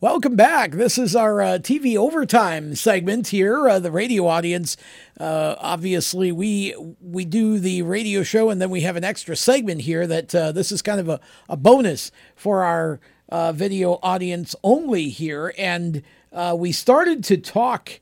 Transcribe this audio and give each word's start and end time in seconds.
Welcome 0.00 0.36
back. 0.36 0.72
This 0.72 0.98
is 0.98 1.14
our 1.14 1.40
uh, 1.40 1.46
TV 1.58 1.96
overtime 1.96 2.74
segment 2.74 3.28
here. 3.28 3.68
Uh, 3.68 3.78
the 3.78 3.90
radio 3.90 4.26
audience, 4.26 4.76
uh, 5.20 5.54
obviously, 5.58 6.32
we 6.32 6.74
we 7.00 7.24
do 7.24 7.58
the 7.58 7.82
radio 7.82 8.22
show, 8.22 8.50
and 8.50 8.60
then 8.60 8.70
we 8.70 8.80
have 8.80 8.96
an 8.96 9.04
extra 9.04 9.36
segment 9.36 9.82
here. 9.82 10.06
That 10.06 10.34
uh, 10.34 10.50
this 10.50 10.72
is 10.72 10.82
kind 10.82 10.98
of 10.98 11.08
a, 11.08 11.20
a 11.48 11.56
bonus 11.56 12.10
for 12.34 12.64
our 12.64 13.00
uh, 13.28 13.52
video 13.52 14.00
audience 14.02 14.56
only 14.64 15.08
here. 15.08 15.54
And 15.58 16.02
uh, 16.32 16.56
we 16.58 16.72
started 16.72 17.22
to 17.24 17.36
talk 17.36 18.00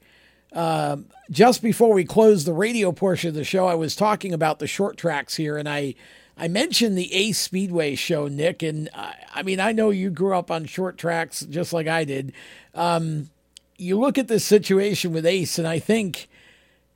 just 1.30 1.62
before 1.62 1.92
we 1.92 2.04
closed 2.04 2.46
the 2.46 2.54
radio 2.54 2.92
portion 2.92 3.28
of 3.28 3.34
the 3.34 3.44
show. 3.44 3.66
I 3.66 3.74
was 3.74 3.94
talking 3.94 4.32
about 4.32 4.58
the 4.58 4.66
short 4.66 4.96
tracks 4.96 5.36
here, 5.36 5.58
and 5.58 5.68
I 5.68 5.96
I 6.40 6.48
mentioned 6.48 6.96
the 6.96 7.12
Ace 7.12 7.38
Speedway 7.38 7.94
show, 7.96 8.26
Nick, 8.26 8.62
and 8.62 8.88
I, 8.94 9.14
I 9.34 9.42
mean 9.42 9.60
I 9.60 9.72
know 9.72 9.90
you 9.90 10.08
grew 10.08 10.34
up 10.34 10.50
on 10.50 10.64
short 10.64 10.96
tracks 10.96 11.40
just 11.40 11.74
like 11.74 11.86
I 11.86 12.04
did. 12.04 12.32
Um, 12.74 13.28
you 13.76 13.98
look 13.98 14.16
at 14.16 14.28
this 14.28 14.42
situation 14.42 15.12
with 15.12 15.26
Ace, 15.26 15.58
and 15.58 15.68
I 15.68 15.78
think 15.78 16.28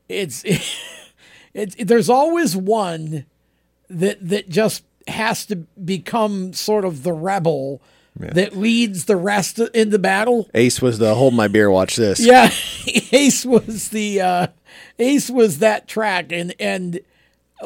it's 0.09 0.45
it's 1.55 1.77
there's 1.79 2.09
always 2.09 2.57
one 2.57 3.27
that 3.91 4.27
that 4.27 4.49
just 4.49 4.83
has 5.09 5.45
to 5.47 5.57
become 5.57 6.55
sort 6.55 6.87
of 6.87 7.03
the 7.03 7.13
rebel 7.13 7.83
that 8.17 8.57
leads 8.57 9.05
the 9.05 9.17
rest 9.17 9.59
in 9.59 9.91
the 9.91 9.99
battle. 9.99 10.49
Ace 10.55 10.81
was 10.81 10.99
the 10.99 11.15
hold 11.15 11.35
my 11.35 11.49
beer, 11.49 11.71
watch 11.71 11.97
this. 11.97 12.19
Yeah, 12.19 12.51
Ace 13.13 13.45
was 13.45 13.89
the 13.89 14.23
uh, 14.23 14.47
Ace 14.99 15.29
was 15.29 15.59
that 15.59 15.87
track, 15.87 16.33
and 16.33 16.55
and 16.59 17.01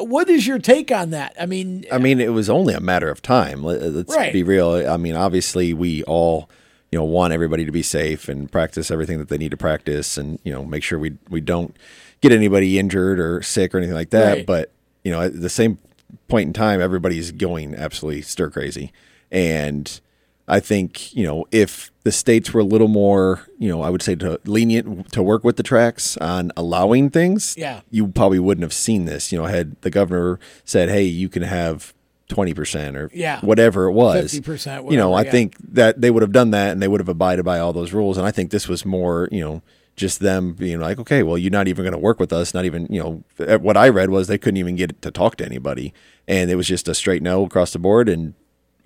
what 0.03 0.29
is 0.29 0.45
your 0.47 0.59
take 0.59 0.91
on 0.91 1.11
that? 1.11 1.35
I 1.39 1.45
mean, 1.45 1.85
I 1.91 1.97
mean, 1.97 2.19
it 2.19 2.33
was 2.33 2.49
only 2.49 2.73
a 2.73 2.79
matter 2.79 3.09
of 3.09 3.21
time. 3.21 3.63
Let- 3.63 3.81
uh, 3.81 3.85
Let's 3.85 4.15
Right. 4.15 4.33
be 4.33 4.43
real. 4.43 4.71
I 4.89 4.97
mean, 4.97 5.15
obviously, 5.15 5.73
we 5.73 6.03
all, 6.03 6.49
you 6.91 6.97
know, 6.99 7.05
want 7.05 7.33
everybody 7.33 7.65
to 7.65 7.71
be 7.71 7.83
safe 7.83 8.27
and 8.29 8.51
practice 8.51 8.89
everything 8.91 9.17
that 9.19 9.29
they 9.29 9.37
need 9.37 9.51
to 9.51 9.57
practice, 9.57 10.17
and 10.17 10.39
you 10.43 10.51
know, 10.51 10.65
make 10.65 10.83
sure 10.83 10.97
we 10.99 11.13
we 11.29 11.41
don't 11.41 11.75
get 12.21 12.31
anybody 12.31 12.77
injured 12.79 13.19
or 13.19 13.41
sick 13.41 13.73
or 13.73 13.77
anything 13.77 13.95
like 13.95 14.09
that. 14.09 14.37
Right. 14.37 14.45
But 14.45 14.71
you 15.03 15.11
know, 15.11 15.21
at 15.21 15.39
the 15.39 15.49
same 15.49 15.77
point 16.27 16.47
in 16.47 16.53
time, 16.53 16.81
everybody's 16.81 17.31
going 17.31 17.75
absolutely 17.75 18.21
stir 18.23 18.49
crazy, 18.49 18.91
and 19.31 19.99
I 20.49 20.59
think 20.59 21.13
you 21.15 21.23
know 21.25 21.45
if 21.51 21.91
the 22.03 22.11
states 22.11 22.53
were 22.53 22.61
a 22.61 22.65
little 22.65 22.87
more, 22.87 23.47
you 23.59 23.69
know, 23.69 23.81
I 23.81 23.89
would 23.89 24.01
say 24.01 24.15
to 24.15 24.39
lenient 24.45 25.11
to 25.13 25.21
work 25.21 25.43
with 25.43 25.57
the 25.57 25.63
tracks 25.63 26.17
on 26.17 26.51
allowing 26.57 27.09
things, 27.09 27.55
Yeah. 27.57 27.81
you 27.91 28.07
probably 28.07 28.39
wouldn't 28.39 28.63
have 28.63 28.73
seen 28.73 29.05
this. 29.05 29.31
You 29.31 29.37
know, 29.39 29.45
had 29.45 29.79
the 29.81 29.89
governor 29.91 30.39
said, 30.65 30.89
"Hey, 30.89 31.03
you 31.03 31.29
can 31.29 31.43
have 31.43 31.93
twenty 32.29 32.53
percent 32.53 32.95
or 32.97 33.09
Yeah. 33.13 33.39
whatever 33.41 33.85
it 33.85 33.93
was, 33.93 34.33
50%, 34.33 34.91
You 34.91 34.97
know, 34.97 35.13
I 35.13 35.23
yeah. 35.23 35.31
think 35.31 35.55
that 35.73 35.99
they 36.01 36.11
would 36.11 36.21
have 36.23 36.31
done 36.31 36.51
that 36.51 36.71
and 36.71 36.81
they 36.81 36.87
would 36.87 36.99
have 37.01 37.09
abided 37.09 37.43
by 37.45 37.59
all 37.59 37.73
those 37.73 37.91
rules. 37.93 38.17
And 38.17 38.25
I 38.27 38.31
think 38.31 38.51
this 38.51 38.67
was 38.67 38.85
more, 38.85 39.27
you 39.31 39.41
know, 39.41 39.61
just 39.95 40.19
them 40.19 40.53
being 40.53 40.79
like, 40.79 40.97
okay, 40.99 41.23
well, 41.23 41.37
you're 41.37 41.51
not 41.51 41.67
even 41.67 41.83
going 41.83 41.91
to 41.93 41.97
work 41.99 42.19
with 42.19 42.31
us. 42.31 42.53
Not 42.53 42.65
even, 42.65 42.87
you 42.89 43.01
know, 43.03 43.23
eh, 43.45 43.55
what 43.57 43.75
I 43.75 43.89
read 43.89 44.09
was 44.11 44.27
they 44.27 44.37
couldn't 44.37 44.57
even 44.57 44.75
get 44.77 45.01
to 45.01 45.11
talk 45.11 45.35
to 45.37 45.45
anybody, 45.45 45.93
and 46.27 46.49
it 46.49 46.55
was 46.55 46.67
just 46.67 46.87
a 46.87 46.93
straight 46.95 47.21
no 47.21 47.43
across 47.43 47.73
the 47.73 47.79
board, 47.79 48.07
and 48.07 48.33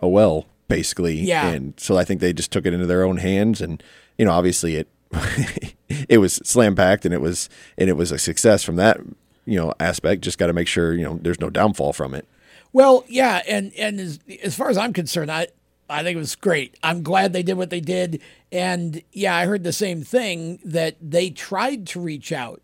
oh 0.02 0.08
well, 0.08 0.46
basically. 0.76 1.16
Yeah. 1.16 1.48
And 1.48 1.74
so 1.78 1.98
I 1.98 2.04
think 2.04 2.20
they 2.20 2.34
just 2.34 2.52
took 2.52 2.66
it 2.66 2.74
into 2.74 2.86
their 2.86 3.04
own 3.04 3.18
hands, 3.18 3.62
and 3.62 3.82
you 4.18 4.26
know, 4.26 4.32
obviously 4.32 4.76
it 4.76 4.88
it 6.10 6.18
was 6.18 6.36
slam 6.44 6.76
packed, 6.76 7.06
and 7.06 7.14
it 7.14 7.22
was 7.22 7.50
and 7.78 7.90
it 7.90 7.94
was 7.94 8.12
a 8.12 8.18
success 8.18 8.64
from 8.64 8.76
that 8.78 9.00
you 9.46 9.58
know 9.58 9.74
aspect. 9.80 10.22
Just 10.22 10.38
got 10.38 10.48
to 10.48 10.54
make 10.54 10.68
sure 10.68 10.94
you 10.94 11.04
know 11.04 11.20
there's 11.22 11.40
no 11.40 11.50
downfall 11.50 11.94
from 11.94 12.14
it. 12.14 12.28
Well, 12.72 13.06
yeah, 13.08 13.42
and 13.48 13.72
and 13.78 14.00
as, 14.00 14.20
as 14.44 14.56
far 14.56 14.70
as 14.70 14.78
I'm 14.78 14.94
concerned, 14.94 15.32
I 15.32 15.48
I 15.90 16.02
think 16.02 16.16
it 16.16 16.20
was 16.20 16.36
great. 16.36 16.78
I'm 16.82 17.04
glad 17.04 17.34
they 17.34 17.44
did 17.44 17.58
what 17.58 17.70
they 17.70 17.82
did, 17.82 18.22
and 18.52 19.02
yeah, 19.12 19.36
I 19.36 19.46
heard 19.46 19.64
the 19.64 19.74
same 19.74 20.04
thing 20.04 20.60
that 20.66 20.96
they 21.00 21.30
tried 21.30 21.86
to 21.88 22.00
reach 22.00 22.32
out 22.32 22.62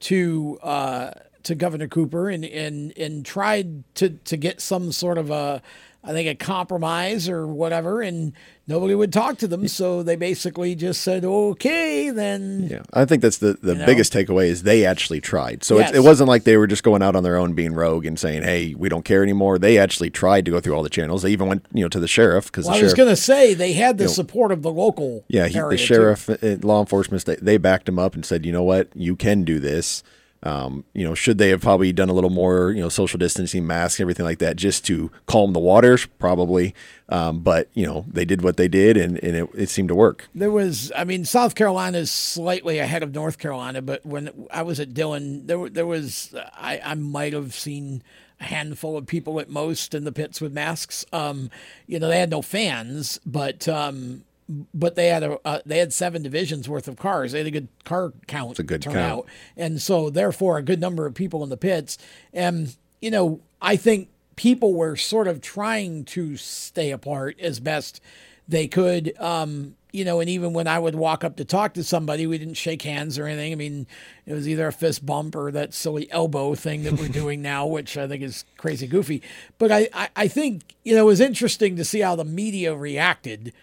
to 0.00 0.58
uh, 0.62 1.10
to 1.44 1.54
Governor 1.54 1.88
Cooper 1.88 2.28
and 2.28 2.44
and 2.44 2.92
and 2.98 3.24
tried 3.24 3.84
to 3.94 4.10
to 4.10 4.36
get 4.36 4.60
some 4.60 4.92
sort 4.92 5.16
of 5.16 5.30
a 5.30 5.62
I 6.06 6.12
think 6.12 6.28
a 6.28 6.34
compromise 6.36 7.28
or 7.28 7.46
whatever, 7.46 8.00
and 8.00 8.32
nobody 8.68 8.94
would 8.94 9.12
talk 9.12 9.38
to 9.38 9.48
them, 9.48 9.66
so 9.66 10.02
they 10.04 10.14
basically 10.14 10.74
just 10.76 11.00
said, 11.02 11.24
"Okay, 11.24 12.10
then." 12.10 12.68
Yeah, 12.70 12.82
I 12.92 13.04
think 13.04 13.22
that's 13.22 13.38
the, 13.38 13.58
the 13.60 13.74
know? 13.74 13.86
biggest 13.86 14.12
takeaway 14.12 14.46
is 14.46 14.62
they 14.62 14.84
actually 14.84 15.20
tried. 15.20 15.64
So 15.64 15.78
Yes. 15.78 15.90
it's, 15.90 15.98
it 15.98 16.02
wasn't 16.02 16.28
like 16.28 16.44
they 16.44 16.56
were 16.56 16.66
just 16.68 16.82
going 16.84 17.02
out 17.02 17.16
on 17.16 17.22
their 17.24 17.36
own 17.36 17.54
being 17.54 17.74
rogue 17.74 18.06
and 18.06 18.18
saying, 18.18 18.44
"Hey, 18.44 18.74
we 18.74 18.88
don't 18.88 19.04
care 19.04 19.22
anymore." 19.22 19.58
They 19.58 19.78
actually 19.78 20.10
tried 20.10 20.44
to 20.44 20.50
go 20.52 20.60
through 20.60 20.74
all 20.74 20.82
the 20.84 20.88
channels. 20.88 21.22
They 21.22 21.30
even 21.30 21.48
went, 21.48 21.66
you 21.72 21.82
know, 21.82 21.88
to 21.88 21.98
the 22.00 22.08
sheriff 22.08 22.46
because 22.46 22.66
Well, 22.66 22.74
the 22.74 22.80
I 22.80 22.84
was 22.84 22.94
going 22.94 23.08
to 23.08 23.16
say 23.16 23.52
they 23.54 23.72
had 23.72 23.98
the 23.98 24.08
support 24.08 24.52
of 24.52 24.62
the 24.62 24.70
local. 24.72 25.24
yeah, 25.28 25.48
he, 25.48 25.58
the 25.58 25.76
sheriff, 25.76 26.30
uh, 26.30 26.36
law 26.62 26.80
enforcement, 26.80 27.24
they, 27.24 27.36
they 27.36 27.56
backed 27.58 27.88
him 27.88 27.98
up 27.98 28.14
and 28.14 28.24
said, 28.24 28.46
"You 28.46 28.52
know 28.52 28.62
what? 28.62 28.88
You 28.94 29.16
can 29.16 29.42
do 29.44 29.58
this." 29.58 30.02
Um, 30.46 30.84
you 30.92 31.02
know, 31.02 31.14
should 31.14 31.38
they 31.38 31.48
have 31.48 31.60
probably 31.60 31.92
done 31.92 32.08
a 32.08 32.12
little 32.12 32.30
more, 32.30 32.70
you 32.70 32.80
know, 32.80 32.88
social 32.88 33.18
distancing, 33.18 33.66
masks, 33.66 33.98
everything 34.00 34.24
like 34.24 34.38
that, 34.38 34.54
just 34.56 34.86
to 34.86 35.10
calm 35.26 35.52
the 35.52 35.58
waters? 35.58 36.06
Probably. 36.20 36.72
Um, 37.08 37.40
but 37.40 37.68
you 37.74 37.84
know, 37.84 38.04
they 38.08 38.24
did 38.24 38.42
what 38.42 38.56
they 38.56 38.68
did, 38.68 38.96
and, 38.96 39.22
and 39.24 39.36
it, 39.36 39.48
it 39.54 39.68
seemed 39.68 39.88
to 39.88 39.94
work. 39.94 40.28
There 40.34 40.50
was, 40.50 40.92
I 40.96 41.04
mean, 41.04 41.24
South 41.24 41.54
Carolina 41.56 41.98
is 41.98 42.10
slightly 42.10 42.78
ahead 42.78 43.02
of 43.02 43.12
North 43.14 43.38
Carolina, 43.38 43.82
but 43.82 44.06
when 44.06 44.46
I 44.52 44.62
was 44.62 44.78
at 44.78 44.94
Dillon, 44.94 45.46
there 45.46 45.68
there 45.68 45.86
was, 45.86 46.34
I, 46.54 46.80
I 46.84 46.94
might 46.94 47.32
have 47.32 47.52
seen 47.52 48.02
a 48.40 48.44
handful 48.44 48.96
of 48.96 49.06
people 49.06 49.40
at 49.40 49.48
most 49.48 49.94
in 49.94 50.04
the 50.04 50.12
pits 50.12 50.40
with 50.40 50.52
masks. 50.52 51.04
Um, 51.12 51.50
you 51.86 51.98
know, 51.98 52.08
they 52.08 52.20
had 52.20 52.30
no 52.30 52.42
fans, 52.42 53.18
but 53.24 53.66
um, 53.66 54.24
but 54.48 54.94
they 54.94 55.08
had 55.08 55.22
a 55.22 55.38
uh, 55.44 55.60
they 55.66 55.78
had 55.78 55.92
seven 55.92 56.22
divisions 56.22 56.68
worth 56.68 56.88
of 56.88 56.96
cars. 56.96 57.32
They 57.32 57.38
had 57.38 57.46
a 57.46 57.50
good 57.50 57.68
car 57.84 58.12
count. 58.26 58.52
It's 58.52 58.60
a 58.60 58.64
good 58.64 58.82
turnout, 58.82 59.26
count. 59.26 59.26
and 59.56 59.82
so 59.82 60.10
therefore 60.10 60.58
a 60.58 60.62
good 60.62 60.80
number 60.80 61.06
of 61.06 61.14
people 61.14 61.42
in 61.42 61.50
the 61.50 61.56
pits. 61.56 61.98
And 62.32 62.76
you 63.00 63.10
know, 63.10 63.40
I 63.60 63.76
think 63.76 64.08
people 64.36 64.74
were 64.74 64.96
sort 64.96 65.26
of 65.26 65.40
trying 65.40 66.04
to 66.04 66.36
stay 66.36 66.90
apart 66.90 67.40
as 67.40 67.58
best 67.58 68.00
they 68.46 68.68
could. 68.68 69.18
Um, 69.18 69.74
you 69.92 70.04
know, 70.04 70.20
and 70.20 70.28
even 70.28 70.52
when 70.52 70.66
I 70.66 70.78
would 70.78 70.94
walk 70.94 71.24
up 71.24 71.36
to 71.36 71.44
talk 71.44 71.72
to 71.74 71.82
somebody, 71.82 72.26
we 72.26 72.36
didn't 72.36 72.54
shake 72.54 72.82
hands 72.82 73.18
or 73.18 73.26
anything. 73.26 73.52
I 73.52 73.56
mean, 73.56 73.86
it 74.26 74.34
was 74.34 74.46
either 74.46 74.66
a 74.66 74.72
fist 74.72 75.06
bump 75.06 75.34
or 75.34 75.50
that 75.52 75.72
silly 75.72 76.10
elbow 76.12 76.54
thing 76.54 76.82
that 76.82 76.92
we're 76.92 77.08
doing 77.22 77.40
now, 77.40 77.66
which 77.66 77.96
I 77.96 78.06
think 78.06 78.22
is 78.22 78.44
crazy 78.58 78.86
goofy. 78.86 79.22
But 79.56 79.72
I, 79.72 79.88
I, 79.94 80.08
I 80.14 80.28
think, 80.28 80.74
you 80.84 80.94
know, 80.94 81.02
it 81.02 81.06
was 81.06 81.20
interesting 81.20 81.76
to 81.76 81.84
see 81.84 82.00
how 82.00 82.14
the 82.14 82.26
media 82.26 82.76
reacted 82.76 83.54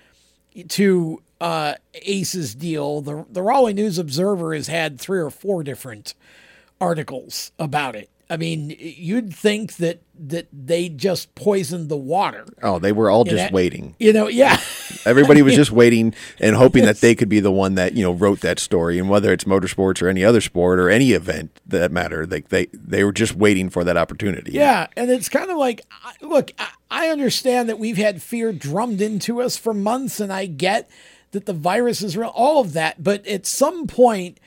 to 0.69 1.21
uh, 1.41 1.75
Ace's 1.93 2.55
deal. 2.55 3.01
The 3.01 3.25
the 3.29 3.41
Raleigh 3.41 3.73
News 3.73 3.97
Observer 3.97 4.53
has 4.53 4.67
had 4.67 4.99
three 4.99 5.19
or 5.19 5.29
four 5.29 5.63
different 5.63 6.13
articles 6.79 7.51
about 7.59 7.95
it. 7.95 8.09
I 8.33 8.37
mean, 8.37 8.75
you'd 8.79 9.31
think 9.33 9.75
that 9.75 10.01
that 10.17 10.47
they 10.51 10.89
just 10.89 11.35
poisoned 11.35 11.89
the 11.89 11.97
water. 11.97 12.45
Oh, 12.63 12.79
they 12.79 12.91
were 12.91 13.09
all 13.09 13.23
just 13.25 13.53
waiting. 13.53 13.95
You 13.99 14.11
know, 14.13 14.27
yeah. 14.27 14.59
Everybody 15.05 15.41
was 15.41 15.53
just 15.55 15.71
waiting 15.71 16.13
and 16.39 16.55
hoping 16.55 16.85
that 16.85 16.97
they 17.01 17.13
could 17.13 17.29
be 17.29 17.39
the 17.39 17.51
one 17.51 17.75
that 17.75 17.93
you 17.93 18.03
know 18.03 18.11
wrote 18.11 18.39
that 18.41 18.57
story. 18.57 18.97
And 18.97 19.07
whether 19.09 19.31
it's 19.31 19.43
motorsports 19.43 20.01
or 20.01 20.07
any 20.07 20.23
other 20.25 20.41
sport 20.41 20.79
or 20.79 20.89
any 20.89 21.11
event 21.11 21.59
that 21.67 21.91
matter, 21.91 22.25
they 22.25 22.41
they 22.41 22.67
they 22.73 23.03
were 23.03 23.11
just 23.11 23.35
waiting 23.35 23.69
for 23.69 23.83
that 23.83 23.97
opportunity. 23.97 24.53
Yeah, 24.53 24.87
and 24.97 25.11
it's 25.11 25.29
kind 25.29 25.51
of 25.51 25.57
like, 25.57 25.81
look, 26.21 26.51
I- 26.57 26.69
I 26.95 27.09
understand 27.09 27.69
that 27.69 27.79
we've 27.79 27.97
had 27.97 28.21
fear 28.21 28.53
drummed 28.53 29.01
into 29.01 29.41
us 29.41 29.57
for 29.57 29.73
months, 29.73 30.19
and 30.19 30.31
I 30.31 30.45
get 30.45 30.89
that 31.31 31.47
the 31.47 31.53
virus 31.53 32.01
is 32.03 32.15
real, 32.15 32.29
all 32.29 32.61
of 32.61 32.73
that. 32.73 33.03
But 33.03 33.25
at 33.25 33.47
some 33.47 33.87
point, 33.87 34.39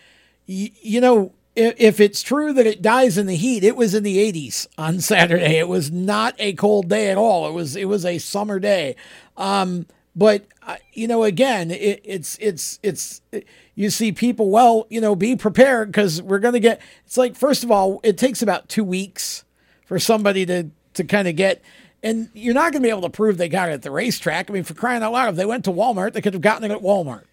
you, 0.46 0.70
you 0.80 1.00
know, 1.00 1.32
if, 1.56 2.00
it's 2.00 2.22
true 2.22 2.52
that 2.52 2.66
it 2.66 2.82
dies 2.82 3.16
in 3.16 3.26
the 3.26 3.36
heat, 3.36 3.64
it 3.64 3.76
was 3.76 3.94
in 3.94 4.02
the 4.02 4.32
80s 4.32 4.66
on 4.76 5.00
Saturday. 5.00 5.58
It 5.58 5.68
was 5.68 5.90
not 5.90 6.34
a 6.38 6.52
cold 6.52 6.88
day 6.88 7.10
at 7.10 7.18
all. 7.18 7.48
It 7.48 7.52
was 7.52 7.76
it 7.76 7.86
was 7.86 8.04
a 8.04 8.18
summer 8.18 8.58
day. 8.58 8.96
Um, 9.36 9.86
but 10.14 10.46
uh, 10.66 10.76
you 10.92 11.06
know, 11.06 11.24
again, 11.24 11.70
it, 11.70 12.00
it's 12.04 12.38
it's 12.40 12.78
it's 12.82 13.20
you 13.74 13.90
see 13.90 14.12
people. 14.12 14.50
Well, 14.50 14.86
you 14.88 15.00
know, 15.00 15.14
be 15.14 15.36
prepared 15.36 15.88
because 15.88 16.22
we're 16.22 16.38
going 16.38 16.54
to 16.54 16.60
get. 16.60 16.80
It's 17.04 17.16
like 17.16 17.36
first 17.36 17.64
of 17.64 17.70
all, 17.70 18.00
it 18.02 18.16
takes 18.16 18.42
about 18.42 18.68
two 18.68 18.84
weeks 18.84 19.44
for 19.84 19.98
somebody 19.98 20.46
to 20.46 20.70
to 20.94 21.04
kind 21.04 21.28
of 21.28 21.36
get. 21.36 21.62
And 22.02 22.28
you're 22.34 22.54
not 22.54 22.72
going 22.72 22.82
to 22.82 22.86
be 22.86 22.90
able 22.90 23.02
to 23.02 23.10
prove 23.10 23.36
they 23.36 23.48
got 23.48 23.68
it 23.68 23.72
at 23.72 23.82
the 23.82 23.90
racetrack. 23.90 24.48
I 24.48 24.52
mean, 24.52 24.64
for 24.64 24.74
crying 24.74 25.02
out 25.02 25.12
loud, 25.12 25.30
if 25.30 25.36
they 25.36 25.46
went 25.46 25.64
to 25.64 25.72
Walmart, 25.72 26.12
they 26.12 26.20
could 26.20 26.34
have 26.34 26.42
gotten 26.42 26.70
it 26.70 26.74
at 26.74 26.82
Walmart. 26.82 27.24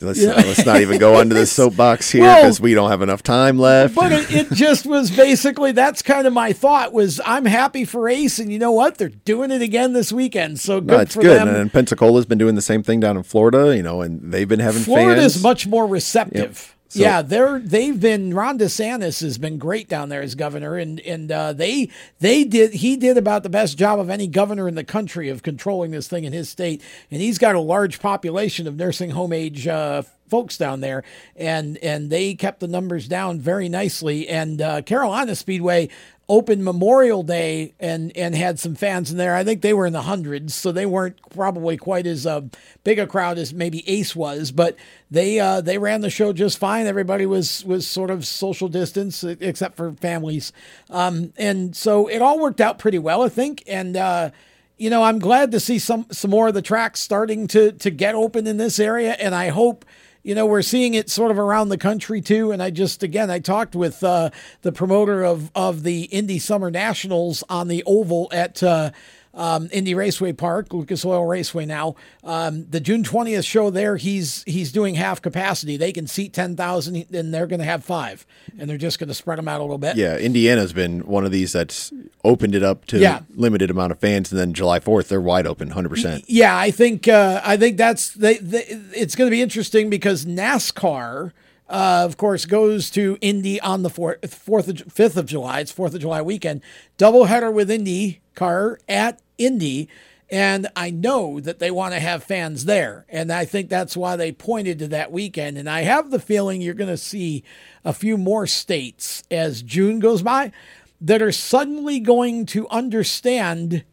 Let's 0.00 0.24
uh, 0.24 0.34
let's 0.46 0.64
not 0.64 0.80
even 0.80 0.98
go 0.98 1.16
onto 1.16 1.34
the 1.34 1.44
soapbox 1.58 2.10
here 2.10 2.22
Well- 2.22 2.42
because 2.42 2.60
we 2.60 2.72
don't 2.74 2.90
have 2.90 3.02
enough 3.02 3.22
time 3.22 3.58
left. 3.58 3.94
But 3.96 4.12
it, 4.12 4.30
it 4.32 4.52
just 4.52 4.86
was 4.86 5.10
basically 5.10 5.72
that's 5.72 6.02
kind 6.02 6.26
of 6.26 6.32
my 6.32 6.52
thought 6.52 6.92
was 6.92 7.20
I'm 7.26 7.44
happy 7.44 7.84
for 7.84 8.08
Ace, 8.08 8.38
and 8.38 8.52
you 8.52 8.58
know 8.60 8.70
what? 8.72 8.98
They're 8.98 9.08
doing 9.08 9.50
it 9.50 9.60
again 9.60 9.94
this 9.94 10.12
weekend, 10.12 10.60
so 10.60 10.80
good 10.80 10.86
No, 10.90 10.98
it's 11.00 11.14
for 11.14 11.22
good. 11.22 11.38
them. 11.40 11.48
And 11.48 11.72
Pensacola's 11.72 12.26
been 12.26 12.38
doing 12.38 12.54
the 12.54 12.62
same 12.62 12.82
thing 12.84 13.00
down 13.00 13.16
in 13.16 13.24
Florida, 13.24 13.76
you 13.76 13.82
know, 13.82 14.00
and 14.02 14.32
they've 14.32 14.48
been 14.48 14.60
having 14.60 14.82
Florida 14.82 15.20
fans. 15.20 15.36
is 15.36 15.42
much 15.42 15.66
more 15.66 15.86
receptive. 15.86 16.76
So, 16.90 17.00
yeah, 17.00 17.20
they're 17.20 17.58
they've 17.58 18.00
been 18.00 18.32
Ron 18.32 18.58
DeSantis 18.58 19.20
has 19.20 19.36
been 19.36 19.58
great 19.58 19.88
down 19.88 20.08
there 20.08 20.22
as 20.22 20.34
governor, 20.34 20.76
and 20.76 21.00
and 21.00 21.30
uh, 21.30 21.52
they 21.52 21.90
they 22.18 22.44
did 22.44 22.72
he 22.72 22.96
did 22.96 23.18
about 23.18 23.42
the 23.42 23.50
best 23.50 23.76
job 23.76 24.00
of 24.00 24.08
any 24.08 24.26
governor 24.26 24.66
in 24.66 24.74
the 24.74 24.84
country 24.84 25.28
of 25.28 25.42
controlling 25.42 25.90
this 25.90 26.08
thing 26.08 26.24
in 26.24 26.32
his 26.32 26.48
state, 26.48 26.80
and 27.10 27.20
he's 27.20 27.36
got 27.36 27.54
a 27.54 27.60
large 27.60 28.00
population 28.00 28.66
of 28.66 28.76
nursing 28.76 29.10
home 29.10 29.34
age 29.34 29.66
uh, 29.66 30.00
folks 30.28 30.56
down 30.56 30.80
there, 30.80 31.04
and 31.36 31.76
and 31.78 32.08
they 32.08 32.34
kept 32.34 32.60
the 32.60 32.68
numbers 32.68 33.06
down 33.06 33.38
very 33.38 33.68
nicely. 33.68 34.26
And 34.26 34.62
uh, 34.62 34.80
Carolina 34.80 35.34
Speedway 35.34 35.90
opened 36.28 36.62
Memorial 36.62 37.22
Day 37.22 37.74
and 37.80 38.14
and 38.16 38.34
had 38.34 38.60
some 38.60 38.74
fans 38.74 39.10
in 39.10 39.16
there. 39.16 39.34
I 39.34 39.44
think 39.44 39.62
they 39.62 39.72
were 39.72 39.86
in 39.86 39.92
the 39.92 40.02
hundreds, 40.02 40.54
so 40.54 40.72
they 40.72 40.86
weren't 40.86 41.18
probably 41.30 41.76
quite 41.76 42.06
as 42.06 42.26
uh, 42.26 42.42
big 42.84 42.98
a 42.98 43.06
crowd 43.06 43.38
as 43.38 43.54
maybe 43.54 43.88
Ace 43.88 44.14
was, 44.14 44.52
but 44.52 44.76
they 45.10 45.40
uh, 45.40 45.60
they 45.60 45.78
ran 45.78 46.02
the 46.02 46.10
show 46.10 46.32
just 46.32 46.58
fine. 46.58 46.86
Everybody 46.86 47.24
was 47.24 47.64
was 47.64 47.86
sort 47.86 48.10
of 48.10 48.26
social 48.26 48.68
distance 48.68 49.24
except 49.24 49.76
for 49.76 49.92
families, 49.92 50.52
um, 50.90 51.32
and 51.36 51.74
so 51.74 52.08
it 52.08 52.20
all 52.20 52.38
worked 52.38 52.60
out 52.60 52.78
pretty 52.78 52.98
well, 52.98 53.22
I 53.22 53.28
think. 53.30 53.62
And 53.66 53.96
uh, 53.96 54.30
you 54.76 54.90
know, 54.90 55.02
I'm 55.02 55.18
glad 55.18 55.50
to 55.52 55.60
see 55.60 55.78
some 55.78 56.06
some 56.10 56.30
more 56.30 56.48
of 56.48 56.54
the 56.54 56.62
tracks 56.62 57.00
starting 57.00 57.46
to 57.48 57.72
to 57.72 57.90
get 57.90 58.14
open 58.14 58.46
in 58.46 58.58
this 58.58 58.78
area, 58.78 59.12
and 59.12 59.34
I 59.34 59.48
hope 59.48 59.86
you 60.28 60.34
know, 60.34 60.44
we're 60.44 60.60
seeing 60.60 60.92
it 60.92 61.08
sort 61.08 61.30
of 61.30 61.38
around 61.38 61.70
the 61.70 61.78
country 61.78 62.20
too. 62.20 62.52
And 62.52 62.62
I 62.62 62.68
just, 62.68 63.02
again, 63.02 63.30
I 63.30 63.38
talked 63.38 63.74
with 63.74 64.04
uh, 64.04 64.28
the 64.60 64.72
promoter 64.72 65.24
of, 65.24 65.50
of 65.54 65.84
the 65.84 66.02
Indy 66.02 66.38
Summer 66.38 66.70
Nationals 66.70 67.42
on 67.48 67.68
the 67.68 67.82
Oval 67.86 68.28
at 68.30 68.62
uh, 68.62 68.90
um, 69.38 69.68
Indy 69.72 69.94
Raceway 69.94 70.32
Park, 70.32 70.74
Lucas 70.74 71.04
Oil 71.04 71.24
Raceway 71.24 71.64
now. 71.64 71.94
Um, 72.24 72.66
the 72.68 72.80
June 72.80 73.04
20th 73.04 73.46
show 73.46 73.70
there, 73.70 73.96
he's 73.96 74.42
he's 74.44 74.72
doing 74.72 74.96
half 74.96 75.22
capacity. 75.22 75.76
They 75.78 75.92
can 75.92 76.06
seat 76.06 76.32
10,000 76.34 77.06
and 77.14 77.32
they're 77.32 77.46
going 77.46 77.60
to 77.60 77.64
have 77.64 77.84
five, 77.84 78.26
and 78.58 78.68
they're 78.68 78.76
just 78.76 78.98
going 78.98 79.08
to 79.08 79.14
spread 79.14 79.38
them 79.38 79.48
out 79.48 79.60
a 79.60 79.62
little 79.62 79.78
bit. 79.78 79.96
Yeah, 79.96 80.16
Indiana's 80.18 80.72
been 80.72 81.06
one 81.06 81.24
of 81.24 81.30
these 81.30 81.52
that's 81.52 81.92
opened 82.24 82.54
it 82.56 82.62
up 82.64 82.84
to 82.86 82.98
Yeah. 82.98 83.20
limited 83.34 83.70
amount 83.70 83.92
of 83.92 84.00
fans, 84.00 84.32
and 84.32 84.40
then 84.40 84.52
July 84.52 84.80
4th, 84.80 85.06
they're 85.08 85.20
wide 85.20 85.46
open, 85.46 85.70
100%. 85.70 86.24
Yeah, 86.26 86.56
I 86.58 86.70
think 86.72 87.06
uh, 87.08 87.40
I 87.44 87.56
think 87.56 87.76
that's 87.76 88.12
they, 88.14 88.38
they, 88.38 88.64
it's 88.94 89.14
going 89.14 89.28
to 89.28 89.34
be 89.34 89.40
interesting 89.40 89.88
because 89.88 90.24
NASCAR, 90.26 91.32
uh, 91.68 92.02
of 92.04 92.16
course, 92.16 92.44
goes 92.44 92.90
to 92.90 93.16
Indy 93.20 93.60
on 93.60 93.82
the 93.84 93.90
fourth, 93.90 94.34
fourth, 94.34 94.66
of, 94.68 94.92
fifth 94.92 95.16
of 95.16 95.26
July. 95.26 95.60
It's 95.60 95.70
Fourth 95.70 95.94
of 95.94 96.00
July 96.00 96.22
weekend, 96.22 96.60
doubleheader 96.98 97.52
with 97.52 97.68
IndyCar 97.70 98.78
at 98.88 99.20
Indy, 99.38 99.88
and 100.30 100.68
I 100.76 100.90
know 100.90 101.40
that 101.40 101.58
they 101.58 101.70
want 101.70 101.94
to 101.94 102.00
have 102.00 102.22
fans 102.22 102.66
there, 102.66 103.06
and 103.08 103.32
I 103.32 103.46
think 103.46 103.70
that's 103.70 103.96
why 103.96 104.16
they 104.16 104.30
pointed 104.32 104.78
to 104.80 104.88
that 104.88 105.10
weekend. 105.10 105.56
And 105.56 105.70
I 105.70 105.82
have 105.82 106.10
the 106.10 106.18
feeling 106.18 106.60
you're 106.60 106.74
going 106.74 106.90
to 106.90 106.98
see 106.98 107.44
a 107.84 107.94
few 107.94 108.18
more 108.18 108.46
states 108.46 109.22
as 109.30 109.62
June 109.62 110.00
goes 110.00 110.22
by 110.22 110.52
that 111.00 111.22
are 111.22 111.32
suddenly 111.32 112.00
going 112.00 112.44
to 112.46 112.68
understand 112.68 113.84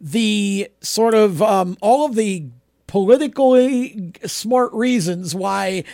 the 0.00 0.70
sort 0.80 1.14
of 1.14 1.40
um, 1.40 1.76
all 1.80 2.06
of 2.06 2.16
the 2.16 2.46
politically 2.86 4.12
smart 4.24 4.72
reasons 4.72 5.34
why 5.34 5.84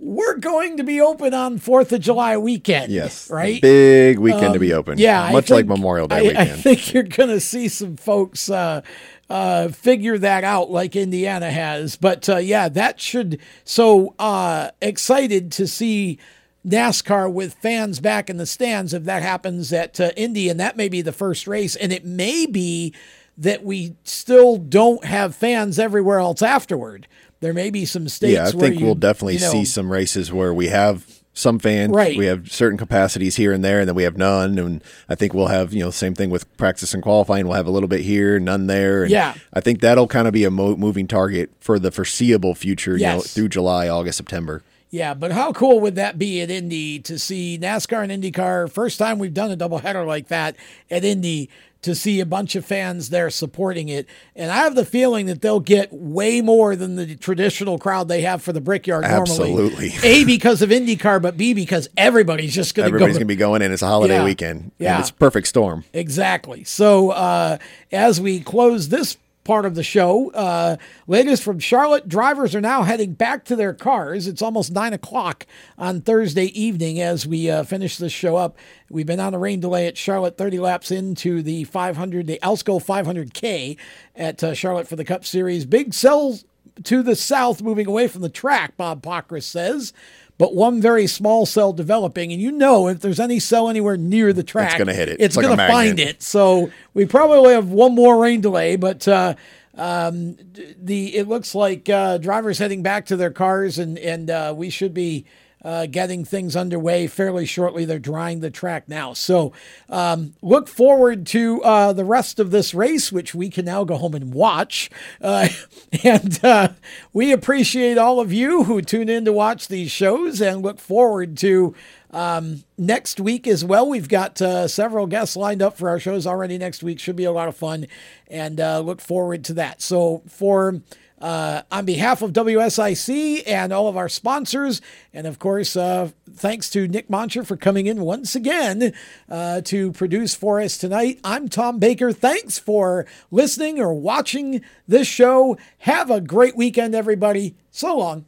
we're 0.00 0.36
going 0.36 0.78
to 0.78 0.82
be 0.82 1.00
open 1.00 1.34
on 1.34 1.58
Fourth 1.58 1.92
of 1.92 2.00
July 2.00 2.36
weekend. 2.36 2.90
Yes. 2.90 3.30
right. 3.30 3.60
Big 3.60 4.18
weekend 4.18 4.54
to 4.54 4.60
be 4.60 4.72
open. 4.72 4.98
Yeah, 4.98 5.30
Much 5.30 5.50
like 5.50 5.66
Memorial 5.66 6.08
Day 6.08 6.16
I, 6.16 6.22
weekend. 6.22 6.50
I 6.50 6.54
think 6.54 6.94
you're 6.94 7.02
going 7.02 7.28
to 7.28 7.40
see 7.40 7.68
some 7.68 7.96
folks 7.96 8.50
uh, 8.50 8.80
uh, 9.28 9.68
figure 9.68 10.16
that 10.18 10.42
out, 10.42 10.70
like 10.70 10.96
Indiana 10.96 11.50
has. 11.50 11.96
But 11.96 12.28
uh, 12.28 12.38
yeah, 12.38 12.68
that 12.70 13.00
should. 13.00 13.40
So 13.64 14.14
uh, 14.18 14.70
excited 14.80 15.52
to 15.52 15.66
see 15.66 16.18
NASCAR 16.66 17.30
with 17.32 17.54
fans 17.54 18.00
back 18.00 18.30
in 18.30 18.38
the 18.38 18.46
stands 18.46 18.94
if 18.94 19.04
that 19.04 19.22
happens 19.22 19.72
at 19.72 20.00
uh, 20.00 20.10
Indy, 20.16 20.48
and 20.48 20.58
that 20.58 20.76
may 20.76 20.88
be 20.88 21.02
the 21.02 21.12
first 21.12 21.46
race, 21.46 21.76
and 21.76 21.92
it 21.92 22.04
may 22.04 22.46
be 22.46 22.94
that 23.36 23.64
we 23.64 23.96
still 24.04 24.58
don't 24.58 25.04
have 25.04 25.34
fans 25.34 25.78
everywhere 25.78 26.18
else 26.18 26.42
afterward. 26.42 27.06
There 27.40 27.54
may 27.54 27.70
be 27.70 27.84
some 27.86 28.08
states. 28.08 28.34
yeah, 28.34 28.46
I 28.46 28.50
think 28.50 28.80
you- 28.80 28.86
we'll 28.86 28.94
definitely 28.94 29.34
you 29.34 29.40
know, 29.40 29.50
see 29.52 29.64
some 29.64 29.90
races 29.90 30.32
where 30.32 30.52
we 30.52 30.68
have 30.68 31.04
some 31.32 31.58
fans, 31.58 31.92
Right. 31.92 32.18
we 32.18 32.26
have 32.26 32.50
certain 32.52 32.76
capacities 32.76 33.36
here 33.36 33.52
and 33.52 33.64
there, 33.64 33.80
and 33.80 33.88
then 33.88 33.94
we 33.94 34.02
have 34.02 34.18
none. 34.18 34.58
And 34.58 34.82
I 35.08 35.14
think 35.14 35.32
we'll 35.32 35.46
have, 35.46 35.72
you 35.72 35.80
know, 35.80 35.90
same 35.90 36.14
thing 36.14 36.28
with 36.28 36.44
practice 36.58 36.92
and 36.92 37.02
qualifying. 37.02 37.46
We'll 37.46 37.56
have 37.56 37.68
a 37.68 37.70
little 37.70 37.88
bit 37.88 38.00
here, 38.00 38.38
none 38.38 38.66
there. 38.66 39.02
And 39.04 39.10
Yeah. 39.12 39.34
I 39.54 39.60
think 39.60 39.80
that'll 39.80 40.08
kind 40.08 40.26
of 40.26 40.34
be 40.34 40.44
a 40.44 40.50
mo- 40.50 40.76
moving 40.76 41.06
target 41.06 41.50
for 41.60 41.78
the 41.78 41.90
foreseeable 41.90 42.54
future, 42.54 42.96
you 42.96 43.06
know, 43.06 43.14
Yes. 43.16 43.32
through 43.32 43.48
July, 43.48 43.88
August, 43.88 44.18
September. 44.18 44.62
Yeah, 44.90 45.14
but 45.14 45.30
how 45.30 45.52
cool 45.52 45.78
would 45.80 45.94
that 45.94 46.18
be 46.18 46.40
at 46.42 46.50
Indy 46.50 46.98
to 46.98 47.16
see 47.16 47.56
NASCAR 47.62 48.02
and 48.10 48.10
IndyCar? 48.22 48.68
First 48.68 48.98
time 48.98 49.20
we've 49.20 49.32
done 49.32 49.52
a 49.52 49.56
doubleheader 49.56 50.04
like 50.04 50.26
that 50.28 50.56
at 50.90 51.04
Indy 51.04 51.48
to 51.82 51.94
see 51.94 52.20
a 52.20 52.26
bunch 52.26 52.56
of 52.56 52.64
fans 52.64 53.08
there 53.08 53.30
supporting 53.30 53.88
it. 53.88 54.06
And 54.36 54.50
I 54.50 54.56
have 54.58 54.74
the 54.74 54.84
feeling 54.84 55.26
that 55.26 55.40
they'll 55.40 55.60
get 55.60 55.90
way 55.92 56.40
more 56.42 56.76
than 56.76 56.96
the 56.96 57.16
traditional 57.16 57.78
crowd 57.78 58.08
they 58.08 58.20
have 58.20 58.42
for 58.42 58.52
the 58.52 58.60
Brickyard 58.60 59.02
normally. 59.04 59.20
Absolutely. 59.22 59.92
A, 60.02 60.24
because 60.24 60.60
of 60.62 60.70
IndyCar, 60.70 61.22
but 61.22 61.36
B, 61.36 61.54
because 61.54 61.88
everybody's 61.96 62.54
just 62.54 62.74
going 62.74 62.84
to 62.86 62.90
go. 62.90 62.96
Everybody's 62.96 63.16
going 63.16 63.28
to 63.28 63.32
be 63.32 63.36
going 63.36 63.62
in. 63.62 63.72
It's 63.72 63.82
a 63.82 63.86
holiday 63.86 64.16
Yeah. 64.16 64.24
weekend. 64.24 64.72
Yeah. 64.78 64.94
And 64.96 65.00
it's 65.00 65.10
perfect 65.10 65.46
storm. 65.46 65.84
Exactly. 65.94 66.64
So 66.64 67.10
uh, 67.10 67.58
as 67.92 68.20
we 68.20 68.40
close 68.40 68.88
this 68.90 69.16
part 69.44 69.64
of 69.64 69.74
the 69.74 69.82
show, 69.82 70.30
uh, 70.32 70.76
latest 71.06 71.42
from 71.42 71.58
Charlotte, 71.58 72.08
drivers 72.08 72.54
are 72.54 72.60
now 72.60 72.82
heading 72.82 73.14
back 73.14 73.44
to 73.46 73.56
their 73.56 73.72
cars. 73.72 74.26
It's 74.26 74.42
almost 74.42 74.72
nine 74.72 74.92
o'clock 74.92 75.46
on 75.78 76.00
Thursday 76.00 76.46
evening 76.46 77.00
as 77.00 77.26
we 77.26 77.50
uh, 77.50 77.64
finish 77.64 77.96
this 77.96 78.12
show 78.12 78.36
up. 78.36 78.56
We've 78.90 79.06
been 79.06 79.20
on 79.20 79.34
a 79.34 79.38
rain 79.38 79.60
delay 79.60 79.86
at 79.86 79.96
Charlotte, 79.96 80.36
30 80.36 80.58
laps 80.58 80.90
into 80.90 81.42
the 81.42 81.64
500, 81.64 82.26
the 82.26 82.38
Alsco 82.42 82.84
500K 82.84 83.76
at 84.14 84.42
uh, 84.44 84.54
Charlotte 84.54 84.88
for 84.88 84.96
the 84.96 85.04
Cup 85.04 85.24
Series. 85.24 85.64
Big 85.64 85.94
cells 85.94 86.44
to 86.84 87.02
the 87.02 87.16
south, 87.16 87.62
moving 87.62 87.86
away 87.86 88.08
from 88.08 88.22
the 88.22 88.28
track, 88.28 88.76
Bob 88.76 89.02
Pockrass 89.02 89.44
says. 89.44 89.92
But 90.40 90.54
one 90.54 90.80
very 90.80 91.06
small 91.06 91.44
cell 91.44 91.74
developing, 91.74 92.32
and 92.32 92.40
you 92.40 92.50
know 92.50 92.88
if 92.88 93.00
there's 93.00 93.20
any 93.20 93.38
cell 93.38 93.68
anywhere 93.68 93.98
near 93.98 94.32
the 94.32 94.42
track, 94.42 94.70
it's 94.70 94.78
gonna 94.78 94.94
hit 94.94 95.10
it. 95.10 95.16
It's 95.20 95.22
It's 95.24 95.36
like 95.36 95.44
going 95.44 95.58
to 95.58 95.68
find 95.68 96.00
it. 96.00 96.22
So 96.22 96.70
we 96.94 97.04
probably 97.04 97.52
have 97.52 97.68
one 97.68 97.94
more 97.94 98.18
rain 98.18 98.40
delay, 98.40 98.76
but 98.76 99.06
uh, 99.06 99.34
um, 99.74 100.38
the 100.78 101.14
it 101.14 101.28
looks 101.28 101.54
like 101.54 101.90
uh, 101.90 102.16
drivers 102.16 102.56
heading 102.56 102.82
back 102.82 103.04
to 103.06 103.16
their 103.16 103.30
cars, 103.30 103.78
and 103.78 103.98
and 103.98 104.30
uh, 104.30 104.54
we 104.56 104.70
should 104.70 104.94
be. 104.94 105.26
Uh, 105.62 105.84
getting 105.86 106.24
things 106.24 106.56
underway 106.56 107.06
fairly 107.06 107.44
shortly. 107.44 107.84
They're 107.84 107.98
drying 107.98 108.40
the 108.40 108.50
track 108.50 108.88
now. 108.88 109.12
So 109.12 109.52
um, 109.90 110.34
look 110.40 110.68
forward 110.68 111.26
to 111.28 111.62
uh, 111.62 111.92
the 111.92 112.04
rest 112.04 112.38
of 112.38 112.50
this 112.50 112.72
race, 112.72 113.12
which 113.12 113.34
we 113.34 113.50
can 113.50 113.66
now 113.66 113.84
go 113.84 113.96
home 113.96 114.14
and 114.14 114.32
watch. 114.32 114.90
Uh, 115.20 115.48
and 116.04 116.42
uh, 116.42 116.68
we 117.12 117.30
appreciate 117.32 117.98
all 117.98 118.20
of 118.20 118.32
you 118.32 118.64
who 118.64 118.80
tune 118.80 119.10
in 119.10 119.24
to 119.26 119.32
watch 119.32 119.68
these 119.68 119.90
shows 119.90 120.40
and 120.40 120.62
look 120.62 120.78
forward 120.78 121.36
to 121.38 121.74
um, 122.12 122.64
next 122.76 123.20
week 123.20 123.46
as 123.46 123.64
well. 123.64 123.88
We've 123.88 124.08
got 124.08 124.40
uh, 124.40 124.68
several 124.68 125.06
guests 125.06 125.36
lined 125.36 125.62
up 125.62 125.76
for 125.76 125.88
our 125.88 126.00
shows 126.00 126.26
already 126.26 126.58
next 126.58 126.82
week. 126.82 126.98
Should 126.98 127.16
be 127.16 127.24
a 127.24 127.32
lot 127.32 127.48
of 127.48 127.56
fun 127.56 127.86
and 128.28 128.60
uh, 128.60 128.80
look 128.80 129.00
forward 129.00 129.44
to 129.44 129.54
that. 129.54 129.82
So, 129.82 130.22
for 130.28 130.80
uh, 131.20 131.62
on 131.70 131.84
behalf 131.84 132.22
of 132.22 132.32
WSIC 132.32 133.42
and 133.46 133.72
all 133.72 133.88
of 133.88 133.96
our 133.96 134.08
sponsors, 134.08 134.80
and 135.12 135.26
of 135.26 135.38
course, 135.38 135.76
uh, 135.76 136.10
thanks 136.32 136.70
to 136.70 136.88
Nick 136.88 137.10
Moncher 137.10 137.44
for 137.44 137.56
coming 137.56 137.86
in 137.86 138.00
once 138.00 138.34
again 138.34 138.94
uh, 139.28 139.60
to 139.62 139.92
produce 139.92 140.34
for 140.34 140.60
us 140.60 140.78
tonight. 140.78 141.20
I'm 141.22 141.48
Tom 141.48 141.78
Baker. 141.78 142.12
Thanks 142.12 142.58
for 142.58 143.06
listening 143.30 143.80
or 143.80 143.92
watching 143.92 144.62
this 144.88 145.08
show. 145.08 145.58
Have 145.78 146.10
a 146.10 146.20
great 146.20 146.56
weekend, 146.56 146.94
everybody. 146.94 147.56
So 147.70 147.98
long. 147.98 148.24